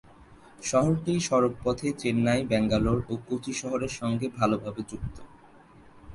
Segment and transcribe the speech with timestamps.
[0.63, 5.17] শহরটি সড়ক পথে চেন্নাই, ব্যাঙ্গালোর ও কোচি শহরের সঙ্গে ভালো ভাবে যুক্ত।